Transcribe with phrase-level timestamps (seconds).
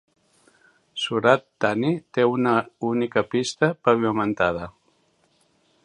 [1.01, 2.55] Surat Thani té una
[2.93, 4.71] única pista pavimentada.